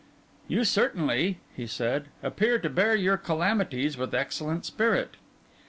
[0.47, 5.15] 'You certainly,' he said, 'appear to bear your calamities with excellent spirit.